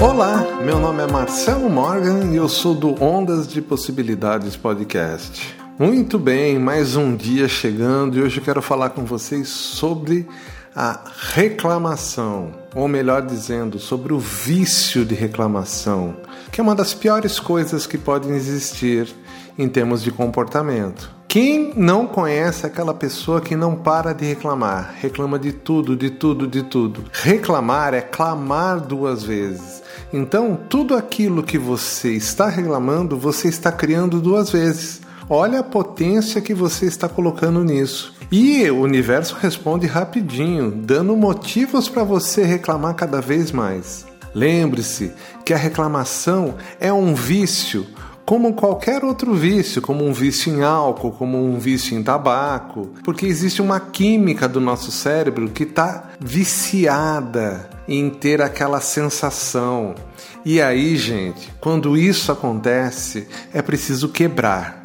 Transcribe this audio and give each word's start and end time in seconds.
Olá, 0.00 0.62
meu 0.64 0.78
nome 0.78 1.02
é 1.02 1.06
Marcelo 1.06 1.68
Morgan 1.68 2.32
e 2.32 2.36
eu 2.36 2.48
sou 2.48 2.74
do 2.74 3.04
Ondas 3.04 3.46
de 3.46 3.60
Possibilidades 3.60 4.56
Podcast. 4.56 5.54
Muito 5.78 6.18
bem, 6.18 6.58
mais 6.58 6.96
um 6.96 7.14
dia 7.14 7.46
chegando 7.46 8.16
e 8.16 8.22
hoje 8.22 8.38
eu 8.38 8.42
quero 8.42 8.62
falar 8.62 8.90
com 8.90 9.04
vocês 9.04 9.48
sobre 9.50 10.26
a 10.74 11.04
reclamação, 11.34 12.50
ou 12.74 12.88
melhor 12.88 13.26
dizendo, 13.26 13.78
sobre 13.78 14.14
o 14.14 14.18
vício 14.18 15.04
de 15.04 15.14
reclamação, 15.14 16.16
que 16.50 16.62
é 16.62 16.64
uma 16.64 16.74
das 16.74 16.94
piores 16.94 17.38
coisas 17.38 17.86
que 17.86 17.98
podem 17.98 18.30
existir 18.30 19.14
em 19.58 19.68
termos 19.68 20.02
de 20.02 20.10
comportamento. 20.10 21.14
Quem 21.28 21.72
não 21.76 22.08
conhece 22.08 22.66
aquela 22.66 22.92
pessoa 22.92 23.40
que 23.40 23.54
não 23.54 23.76
para 23.76 24.12
de 24.12 24.24
reclamar? 24.24 24.96
Reclama 24.98 25.38
de 25.38 25.52
tudo, 25.52 25.94
de 25.94 26.10
tudo, 26.10 26.44
de 26.44 26.64
tudo. 26.64 27.04
Reclamar 27.12 27.94
é 27.94 28.00
clamar 28.00 28.80
duas 28.80 29.22
vezes. 29.22 29.79
Então, 30.12 30.58
tudo 30.68 30.96
aquilo 30.96 31.42
que 31.42 31.56
você 31.56 32.12
está 32.12 32.48
reclamando, 32.48 33.16
você 33.16 33.48
está 33.48 33.70
criando 33.70 34.20
duas 34.20 34.50
vezes. 34.50 35.00
Olha 35.28 35.60
a 35.60 35.64
potência 35.64 36.40
que 36.40 36.52
você 36.52 36.86
está 36.86 37.08
colocando 37.08 37.62
nisso. 37.62 38.12
E 38.32 38.68
o 38.68 38.80
universo 38.80 39.36
responde 39.40 39.86
rapidinho, 39.86 40.70
dando 40.70 41.16
motivos 41.16 41.88
para 41.88 42.02
você 42.02 42.42
reclamar 42.42 42.94
cada 42.94 43.20
vez 43.20 43.52
mais. 43.52 44.04
Lembre-se 44.34 45.12
que 45.44 45.54
a 45.54 45.56
reclamação 45.56 46.54
é 46.80 46.92
um 46.92 47.14
vício, 47.14 47.86
como 48.24 48.54
qualquer 48.54 49.04
outro 49.04 49.34
vício, 49.34 49.82
como 49.82 50.04
um 50.04 50.12
vício 50.12 50.52
em 50.52 50.62
álcool, 50.62 51.12
como 51.12 51.36
um 51.36 51.58
vício 51.58 51.96
em 51.96 52.02
tabaco, 52.02 52.90
porque 53.04 53.26
existe 53.26 53.60
uma 53.60 53.80
química 53.80 54.48
do 54.48 54.60
nosso 54.60 54.92
cérebro 54.92 55.48
que 55.48 55.64
está 55.64 56.10
viciada 56.20 57.70
em 57.90 58.08
ter 58.08 58.40
aquela 58.40 58.80
sensação. 58.80 59.96
E 60.44 60.62
aí, 60.62 60.96
gente, 60.96 61.52
quando 61.60 61.96
isso 61.96 62.30
acontece, 62.30 63.26
é 63.52 63.60
preciso 63.60 64.08
quebrar 64.08 64.80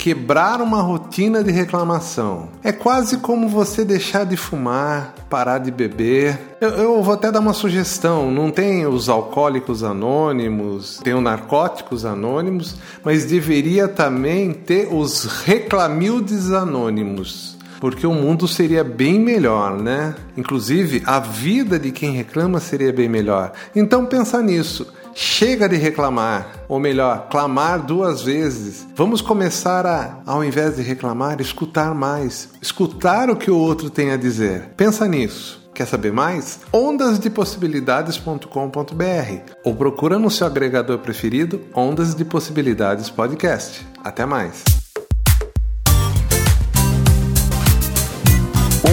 quebrar 0.00 0.62
uma 0.62 0.80
rotina 0.80 1.44
de 1.44 1.50
reclamação. 1.52 2.48
É 2.64 2.72
quase 2.72 3.18
como 3.18 3.50
você 3.50 3.84
deixar 3.84 4.24
de 4.24 4.34
fumar, 4.34 5.14
parar 5.28 5.58
de 5.58 5.70
beber. 5.70 6.56
Eu, 6.58 6.70
eu, 6.70 7.02
vou 7.02 7.12
até 7.12 7.30
dar 7.30 7.40
uma 7.40 7.52
sugestão: 7.52 8.30
não 8.30 8.50
tem 8.50 8.86
os 8.86 9.10
alcoólicos 9.10 9.84
anônimos, 9.84 10.98
tem 11.04 11.12
os 11.12 11.22
narcóticos 11.22 12.06
anônimos, 12.06 12.76
mas 13.04 13.26
deveria 13.26 13.86
também 13.88 14.54
ter 14.54 14.88
os 14.90 15.26
reclamildes 15.44 16.50
anônimos 16.50 17.59
porque 17.80 18.06
o 18.06 18.12
mundo 18.12 18.46
seria 18.46 18.84
bem 18.84 19.18
melhor, 19.18 19.76
né? 19.76 20.14
Inclusive, 20.36 21.02
a 21.06 21.18
vida 21.18 21.76
de 21.78 21.90
quem 21.90 22.12
reclama 22.12 22.60
seria 22.60 22.92
bem 22.92 23.08
melhor. 23.08 23.52
Então 23.74 24.04
pensa 24.06 24.40
nisso. 24.42 24.86
Chega 25.12 25.68
de 25.68 25.74
reclamar, 25.76 26.46
ou 26.68 26.78
melhor, 26.78 27.26
clamar 27.28 27.84
duas 27.84 28.22
vezes. 28.22 28.86
Vamos 28.94 29.20
começar 29.20 29.84
a, 29.84 30.20
ao 30.24 30.44
invés 30.44 30.76
de 30.76 30.82
reclamar, 30.82 31.40
escutar 31.40 31.92
mais, 31.94 32.50
escutar 32.62 33.28
o 33.28 33.34
que 33.36 33.50
o 33.50 33.56
outro 33.56 33.90
tem 33.90 34.12
a 34.12 34.16
dizer. 34.16 34.70
Pensa 34.76 35.08
nisso. 35.08 35.58
Quer 35.74 35.86
saber 35.86 36.12
mais? 36.12 36.60
ondasdepossibilidades.com.br 36.72 39.54
ou 39.64 39.74
procura 39.74 40.16
no 40.18 40.30
seu 40.30 40.46
agregador 40.46 40.98
preferido 40.98 41.62
Ondas 41.74 42.14
de 42.14 42.24
Possibilidades 42.24 43.10
Podcast. 43.10 43.84
Até 44.04 44.24
mais. 44.26 44.79